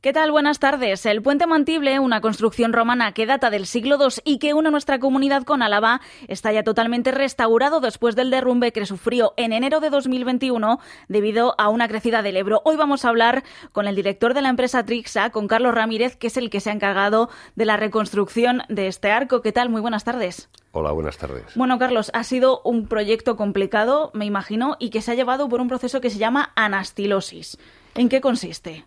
[0.00, 0.30] ¿Qué tal?
[0.30, 1.04] Buenas tardes.
[1.04, 4.98] El puente Mantible, una construcción romana que data del siglo II y que une nuestra
[4.98, 9.90] comunidad con Álava, está ya totalmente restaurado después del derrumbe que sufrió en enero de
[9.90, 10.78] 2021
[11.08, 12.62] debido a una crecida del Ebro.
[12.64, 16.28] Hoy vamos a hablar con el director de la empresa Trixa, con Carlos Ramírez, que
[16.28, 19.42] es el que se ha encargado de la reconstrucción de este arco.
[19.42, 19.68] ¿Qué tal?
[19.68, 20.48] Muy buenas tardes.
[20.72, 21.44] Hola, buenas tardes.
[21.56, 25.60] Bueno, Carlos, ha sido un proyecto complicado, me imagino, y que se ha llevado por
[25.60, 27.58] un proceso que se llama anastilosis.
[27.94, 28.86] ¿En qué consiste?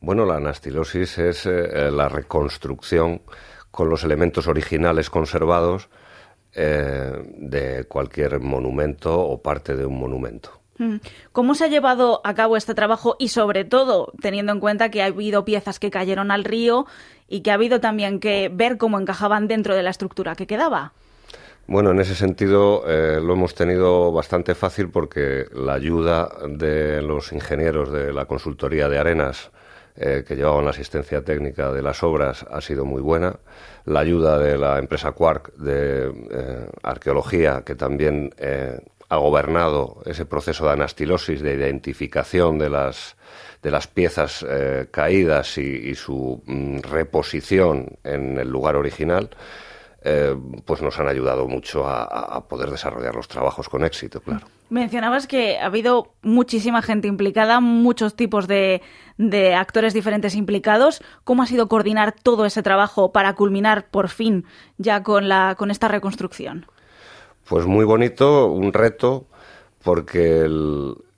[0.00, 3.22] Bueno, la anastilosis es eh, la reconstrucción
[3.70, 5.88] con los elementos originales conservados
[6.54, 10.58] eh, de cualquier monumento o parte de un monumento.
[10.78, 10.96] Mm.
[11.32, 15.02] ¿Cómo se ha llevado a cabo este trabajo y sobre todo teniendo en cuenta que
[15.02, 16.86] ha habido piezas que cayeron al río
[17.28, 20.92] y que ha habido también que ver cómo encajaban dentro de la estructura que quedaba?
[21.66, 27.32] Bueno, en ese sentido eh, lo hemos tenido bastante fácil porque la ayuda de los
[27.32, 29.50] ingenieros de la consultoría de Arenas
[30.00, 33.40] eh, que llevaban la asistencia técnica de las obras ha sido muy buena.
[33.84, 38.78] La ayuda de la empresa Quark de eh, arqueología, que también eh,
[39.08, 43.16] ha gobernado ese proceso de anastilosis, de identificación de las,
[43.60, 44.46] de las piezas
[44.92, 49.30] caídas y, su mm, reposición en el lugar original.
[50.64, 54.46] Pues nos han ayudado mucho a, poder desarrollar los trabajos con éxito, claro.
[54.70, 58.82] Mencionabas que ha habido muchísima gente implicada, muchos tipos de,
[59.16, 61.02] de, actores diferentes implicados.
[61.24, 64.44] ¿Cómo ha sido coordinar todo ese trabajo para culminar por fin
[64.76, 66.66] ya con, la, con esta reconstrucción?
[67.48, 69.26] Pues muy bonito, un reto,
[69.82, 70.46] porque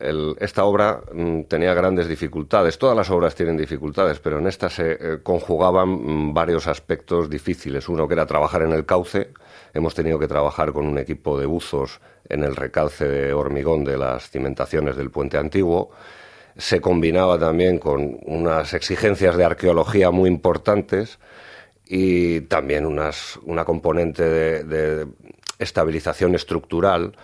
[0.01, 2.79] esta obra mm, tenía grandes dificultades.
[2.79, 7.89] Todas las obras tienen dificultades, pero en esta se eh, conjugaban mm, varios aspectos difíciles.
[7.89, 9.31] Uno que era trabajar en el cauce.
[9.75, 13.99] Hemos tenido que trabajar con un equipo de buzos en el recalce de hormigón de
[13.99, 15.91] las cimentaciones del puente antiguo.
[16.57, 21.19] Se combinaba también con unas exigencias de arqueología muy importantes
[21.87, 24.23] y también unas, una componente
[24.65, 25.07] de,
[25.59, 27.15] estabilización estructural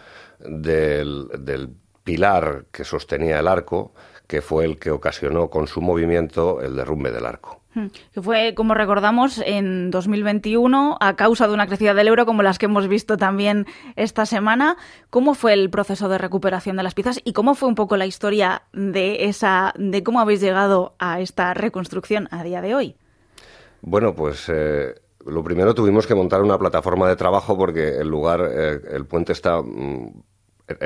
[0.40, 1.70] del, del
[2.06, 3.92] pilar que sostenía el arco,
[4.28, 7.60] que fue el que ocasionó con su movimiento el derrumbe del arco.
[7.74, 7.88] Hmm.
[8.14, 12.58] Que fue, como recordamos, en 2021 a causa de una crecida del euro como las
[12.58, 13.66] que hemos visto también
[13.96, 14.76] esta semana.
[15.10, 18.06] ¿Cómo fue el proceso de recuperación de las piezas y cómo fue un poco la
[18.06, 22.96] historia de esa, de cómo habéis llegado a esta reconstrucción a día de hoy?
[23.82, 24.94] Bueno, pues eh,
[25.26, 29.32] lo primero tuvimos que montar una plataforma de trabajo porque el lugar, eh, el puente
[29.32, 30.22] está mm,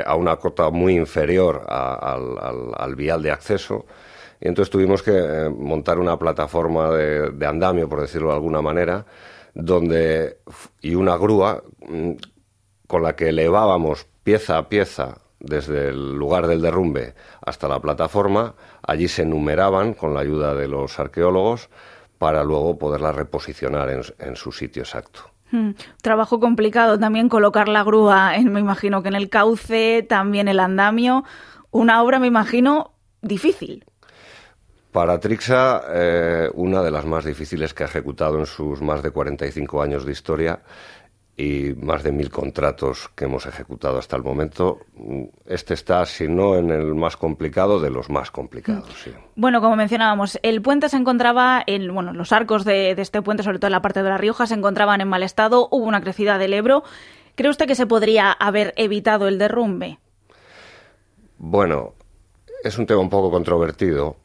[0.04, 3.86] a una cota muy inferior al vial de acceso
[4.40, 9.04] y entonces tuvimos que eh, montar una plataforma de, andamio, por decirlo de alguna manera,
[9.54, 10.38] donde
[10.80, 12.12] y una grúa mm,
[12.86, 18.54] con la que elevábamos pieza a pieza desde el lugar del derrumbe hasta la plataforma.
[18.82, 21.68] Allí se numeraban con la ayuda de los arqueólogos
[22.18, 25.30] para luego poderla reposicionar en, su sitio exacto.
[25.50, 25.70] Hmm.
[26.02, 30.60] Trabajo complicado también colocar la grúa, en, me imagino que en el cauce, también el
[30.60, 31.24] andamio.
[31.70, 33.84] Una obra, me imagino, difícil.
[34.92, 39.12] Para Trixa, eh, una de las más difíciles que ha ejecutado en sus más de
[39.12, 40.60] 45 años de historia
[41.40, 44.80] y más de mil contratos que hemos ejecutado hasta el momento.
[45.46, 49.08] Este está, si no en el más complicado, de los más complicados.
[49.36, 53.42] Bueno, como mencionábamos, el puente se encontraba en, bueno, los arcos de, de este puente,
[53.42, 56.02] sobre todo en la parte de La Rioja, se encontraban en mal estado, hubo una
[56.02, 56.82] crecida del Ebro.
[57.36, 59.98] ¿Cree usted que se podría haber evitado el derrumbe?
[61.38, 61.94] Bueno,
[62.62, 64.16] es un tema un poco controvertido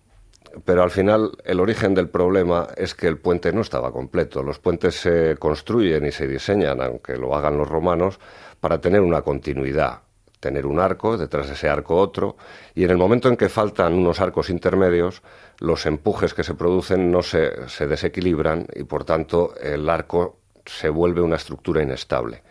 [0.63, 4.43] pero al final el origen del problema es que el puente no estaba completo.
[4.43, 8.19] Los puentes se construyen y se diseñan, aunque lo hagan los romanos,
[8.59, 10.01] para tener una continuidad,
[10.39, 12.37] tener un arco, detrás de ese arco otro,
[12.73, 15.21] y en el momento en que faltan unos arcos intermedios,
[15.59, 20.89] los empujes que se producen no se, se desequilibran y por tanto el arco se
[20.89, 22.43] vuelve una estructura inestable.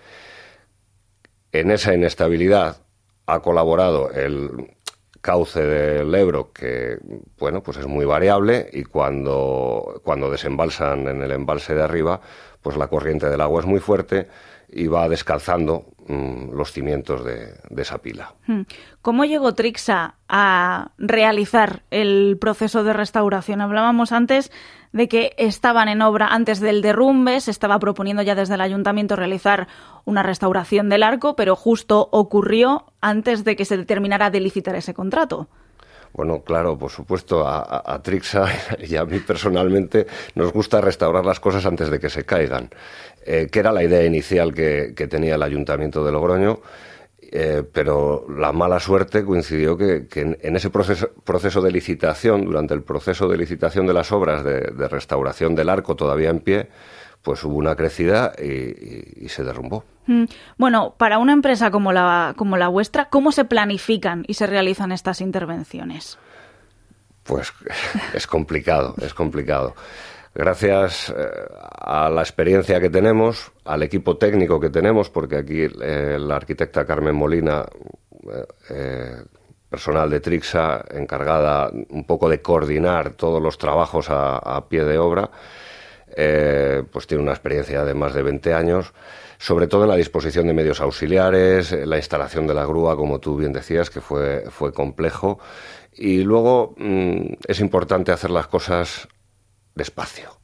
[1.52, 2.78] En esa inestabilidad
[3.26, 4.74] ha colaborado el,
[5.24, 6.98] cauce del Ebro que
[7.38, 12.20] bueno pues es muy variable y cuando cuando desembalsan en el embalse de arriba
[12.60, 14.28] pues la corriente del agua es muy fuerte
[14.74, 18.34] y va descalzando mm, los cimientos de, esa pila.
[18.46, 18.62] Hmm.
[19.02, 23.60] ¿Cómo llegó Trixa a realizar el proceso de restauración?
[23.60, 24.50] Hablábamos antes
[24.92, 29.16] de que estaban en obra antes del derrumbe, se estaba proponiendo ya desde el ayuntamiento
[29.16, 29.68] realizar
[30.04, 34.94] una restauración del arco, pero justo ocurrió antes de que se determinara de licitar ese
[34.94, 35.48] contrato.
[36.14, 38.46] Bueno, claro, por supuesto, a, Trixa
[38.78, 40.06] y a mí personalmente
[40.36, 42.70] nos gusta restaurar las cosas antes de que se caigan,
[43.26, 46.60] eh, que era la idea inicial que, tenía el Ayuntamiento de Logroño.
[47.36, 52.82] Eh, pero la mala suerte coincidió que, en, ese proceso, proceso, de licitación, durante el
[52.82, 56.68] proceso de licitación de las obras de, restauración del arco todavía en pie,
[57.24, 59.82] pues hubo una crecida y, se derrumbó.
[60.06, 60.24] Mm.
[60.58, 64.92] Bueno, para una empresa como la, como la vuestra, ¿cómo se planifican y se realizan
[64.92, 66.18] estas intervenciones?
[67.24, 67.52] Pues
[68.14, 69.74] es complicado, es complicado
[70.34, 71.14] gracias eh,
[71.80, 76.84] a la experiencia que tenemos, al equipo técnico que tenemos, porque aquí eh, la arquitecta
[76.84, 77.64] Carmen Molina,
[78.70, 79.22] eh,
[79.70, 85.30] personal de Trixa, encargada un poco de coordinar todos los trabajos a, pie de obra,
[86.14, 88.92] pues tiene una experiencia de más de 20 años,
[89.38, 93.36] sobre todo en la disposición de medios auxiliares, la instalación de la grúa, como tú
[93.36, 95.38] bien decías, que fue, fue complejo.
[95.92, 99.08] Y luego mm, es importante hacer las cosas
[99.74, 100.38] despacio,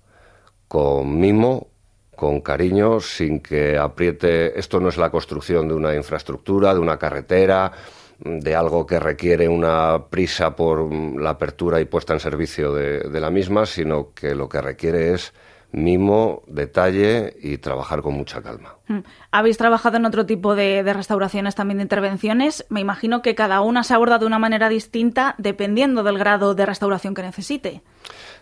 [0.68, 1.68] con mimo,
[2.16, 4.58] con cariño, sin que apriete.
[4.58, 7.72] Esto no es la construcción de una infraestructura, de una carretera,
[8.18, 13.30] de algo que requiere una prisa por la apertura y puesta en servicio de, la
[13.30, 15.32] misma, sino que lo que requiere es
[15.72, 18.76] mimo, detalle y trabajar con mucha calma.
[18.88, 19.00] Mm.
[19.30, 22.66] Habéis trabajado en otro tipo de, de, restauraciones, también de intervenciones.
[22.68, 26.66] Me imagino que cada una se aborda de una manera distinta dependiendo del grado de
[26.66, 27.82] restauración que necesite.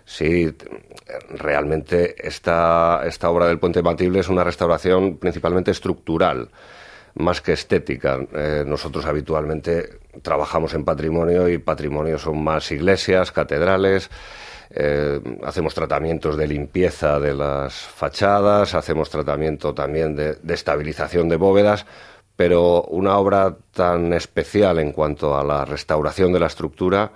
[0.05, 0.57] Sí,
[1.29, 6.49] realmente esta, esta obra del puente Matible es una restauración principalmente estructural
[7.15, 8.19] más que estética.
[8.33, 14.11] Eh, nosotros habitualmente trabajamos en patrimonio y patrimonio son más iglesias, catedrales.
[14.70, 21.37] Eh, hacemos tratamientos de limpieza de las fachadas, hacemos tratamiento también de, de, estabilización de
[21.37, 21.87] bóvedas,
[22.37, 27.12] pero una obra tan especial en cuanto a la restauración de la estructura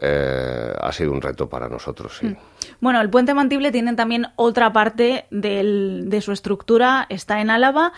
[0.00, 2.18] eh, ha sido un reto para nosotros.
[2.20, 2.26] Sí.
[2.26, 2.36] Mm.
[2.80, 7.92] Bueno, el puente Mantible tiene también otra parte de su estructura, está en Álava.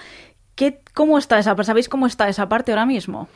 [0.55, 1.61] ¿Qué, ¿Cómo está esa?
[1.63, 3.29] ¿Sabéis cómo está esa parte ahora mismo?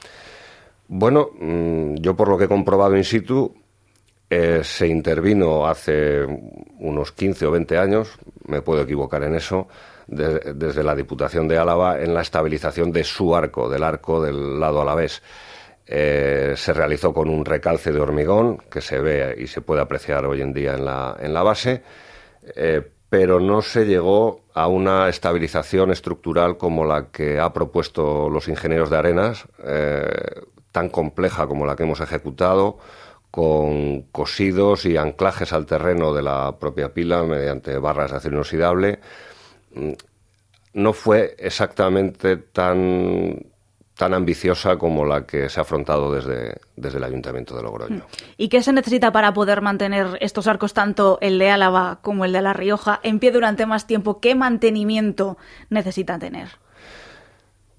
[0.88, 3.54] Bueno, mm, yo por lo que he comprobado in situ,
[4.36, 6.24] eh, se intervino hace
[6.80, 9.68] unos 15 o 20 años, me puedo equivocar en eso,
[10.08, 14.80] desde la Diputación de Álava en la estabilización de su arco, del arco del lado
[14.80, 15.22] alavés.
[15.86, 20.26] Eh, se realizó con un recalce de hormigón que se ve y se puede apreciar
[20.26, 21.82] hoy en día en la, en la base,
[22.56, 28.48] eh, pero no se llegó a una estabilización estructural como la que ha propuesto los
[28.48, 30.42] ingenieros de arenas, eh,
[30.72, 32.78] tan compleja como la que hemos ejecutado,
[33.34, 39.00] con cosidos y anclajes al terreno de la propia pila mediante barras de acero inoxidable.
[39.74, 39.90] Mm,
[40.74, 43.46] no fue exactamente tan
[43.96, 47.96] tan ambiciosa como la que se ha afrontado desde, desde el Ayuntamiento de Logroño.
[47.96, 48.32] Mm.
[48.36, 52.32] ¿Y qué se necesita para poder mantener estos arcos, tanto el de Álava como el
[52.32, 54.20] de La Rioja, en pie durante más tiempo?
[54.20, 55.38] ¿Qué mantenimiento
[55.70, 56.50] necesita tener?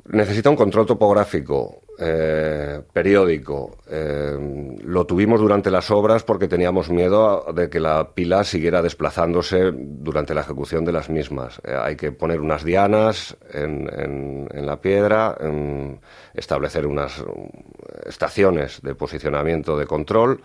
[0.03, 3.77] Necesita un control topográfico eh, periódico.
[3.89, 9.71] Eh, lo tuvimos durante las obras porque teníamos miedo de que la pila siguiera desplazándose
[9.73, 11.61] durante la ejecución de las mismas.
[11.63, 15.37] Eh, hay que poner unas dianas en, la piedra,
[16.33, 17.23] establecer unas
[18.05, 20.41] estaciones de posicionamiento de control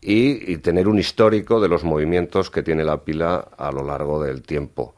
[0.00, 4.22] y, y, tener un histórico de los movimientos que tiene la pila a lo largo
[4.22, 4.94] del tiempo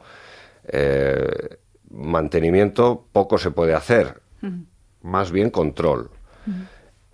[1.90, 4.20] mantenimiento poco se puede hacer,
[5.02, 6.10] más bien control.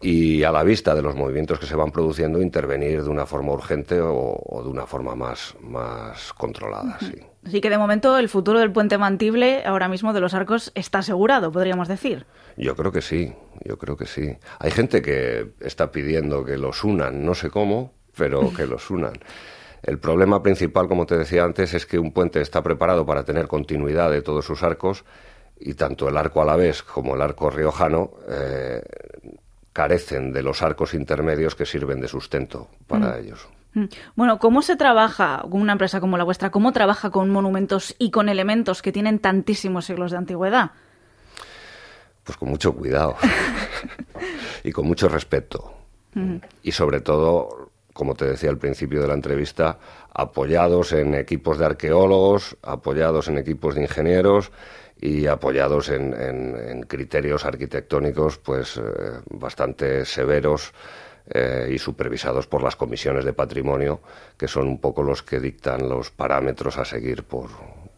[0.01, 3.53] Y a la vista de los movimientos que se van produciendo, intervenir de una forma
[3.53, 6.99] urgente o, de una forma más, más controlada.
[7.01, 7.15] sí.
[7.47, 11.01] Así que de momento el futuro del puente mantible, ahora mismo de los arcos, está
[11.01, 12.27] asegurado, podríamos decir.
[12.57, 14.37] Yo creo que sí, yo creo que sí.
[14.59, 19.13] Hay gente que está pidiendo que los unan, no sé cómo, pero que los unan.
[19.83, 23.47] El problema principal, como te decía antes, es que un puente está preparado para tener
[23.47, 25.05] continuidad de todos sus arcos
[25.59, 28.83] y tanto el arco alavés como el arco riojano eh,
[29.73, 33.19] carecen de los arcos intermedios que sirven de sustento para mm.
[33.21, 33.49] ellos.
[33.75, 33.85] Mm.
[34.15, 36.51] Bueno, ¿cómo se trabaja con una empresa como la vuestra?
[36.51, 40.71] ¿Cómo trabaja con monumentos y con elementos que tienen tantísimos siglos de antigüedad?
[42.23, 43.17] Pues con mucho cuidado
[44.65, 45.75] y con mucho respeto.
[46.15, 46.37] Mm.
[46.63, 49.79] Y sobre todo como te decía al principio de la entrevista,
[50.13, 54.51] apoyados en equipos de arqueólogos, apoyados en equipos de ingenieros
[55.05, 58.81] y apoyados en, criterios arquitectónicos pues eh,
[59.29, 60.73] bastante severos
[61.29, 64.01] eh, y supervisados por las comisiones de patrimonio,
[64.39, 67.51] que son un poco los que dictan los parámetros a seguir por,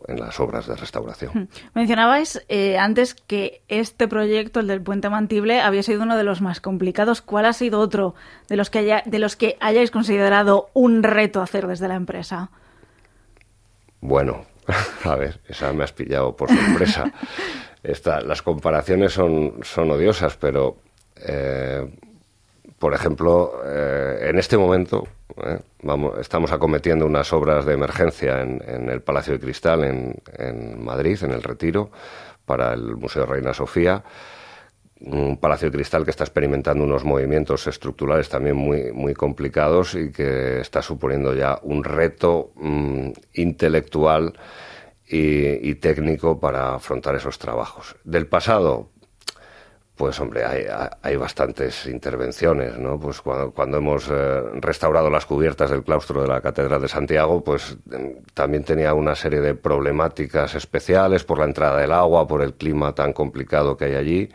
[0.08, 1.30] en las obras de restauración.
[1.32, 1.48] Hmm.
[1.74, 6.42] Mencionabais eh, antes que este proyecto, el del puente Mantible, había sido uno de los
[6.42, 7.22] más complicados.
[7.22, 8.16] ¿Cuál ha sido otro
[8.48, 12.50] de los que, haya, de los que hayáis considerado un reto hacer desde la empresa?
[14.00, 14.44] Bueno,
[15.04, 17.12] a ver, esa me has pillado por sorpresa.
[18.24, 20.78] las comparaciones son, son odiosas, pero,
[21.16, 21.88] eh,
[22.78, 25.06] por ejemplo, eh, en este momento
[25.44, 30.84] eh, vamos, estamos acometiendo unas obras de emergencia en, el Palacio de Cristal, en, en,
[30.84, 31.90] Madrid, en el Retiro,
[32.44, 34.02] para el Museo Reina Sofía.
[35.00, 40.10] Un Palacio de Cristal que está experimentando unos movimientos estructurales también muy, muy complicados y
[40.10, 44.32] que está suponiendo ya un reto mm, intelectual
[45.08, 47.96] y, técnico para afrontar esos trabajos.
[48.04, 48.90] Del pasado,
[49.94, 52.98] pues hombre, hay, bastantes intervenciones, ¿no?
[52.98, 57.78] Pues cuando, hemos eh, restaurado las cubiertas del claustro de la Catedral de Santiago, pues
[57.90, 62.54] em, también tenía una serie de problemáticas especiales por la entrada del agua, por el
[62.54, 64.28] clima tan complicado que hay allí.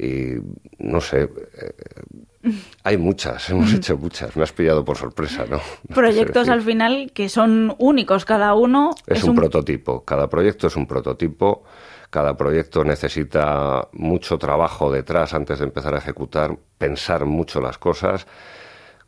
[0.00, 0.36] Y
[0.78, 2.50] no sé, eh,
[2.84, 4.34] hay muchas, hemos hecho muchas.
[4.34, 5.60] Me has pillado por sorpresa, ¿no?
[5.94, 8.94] Proyectos al final que son únicos, cada uno.
[9.06, 10.02] Es, un, prototipo.
[10.04, 11.64] Cada proyecto es un prototipo.
[12.08, 18.26] Cada proyecto necesita mucho trabajo detrás antes de empezar a ejecutar, pensar mucho las cosas.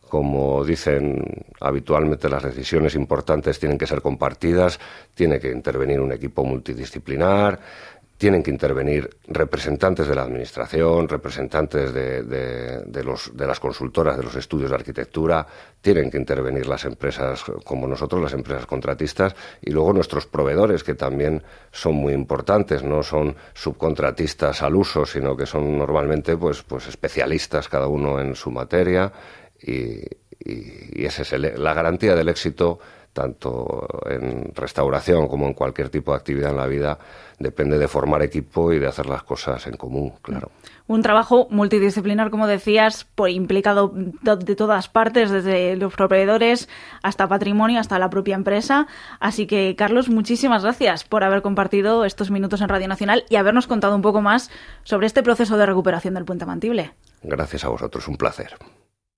[0.08, 1.24] Como dicen
[1.58, 4.78] habitualmente, las decisiones importantes tienen que ser compartidas,
[5.14, 7.58] tiene que intervenir un equipo multidisciplinar,
[8.22, 14.22] tienen que intervenir representantes de la Administración, representantes de, de, los, de las consultoras de
[14.22, 15.44] los estudios de arquitectura,
[15.80, 20.94] tienen que intervenir las empresas como nosotros, las empresas contratistas, y luego nuestros proveedores, que
[20.94, 26.86] también son muy importantes, no son subcontratistas al uso, sino que son normalmente pues, pues
[26.86, 29.12] especialistas cada uno en su materia,
[29.60, 29.98] y,
[30.38, 32.78] y, esa es la garantía del éxito
[33.12, 36.98] tanto en restauración como en cualquier tipo de actividad en la vida,
[37.38, 40.50] depende de formar equipo y de hacer las cosas en común, claro.
[40.86, 46.68] Un trabajo multidisciplinar, como decías, implicado de todas partes, desde los proveedores
[47.02, 48.86] hasta patrimonio, hasta la propia empresa.
[49.20, 53.66] Así que, Carlos, muchísimas gracias por haber compartido estos minutos en Radio Nacional y habernos
[53.66, 54.50] contado un poco más
[54.84, 56.92] sobre este proceso de recuperación del puente Mantible.
[57.22, 58.56] Gracias a vosotros, un placer.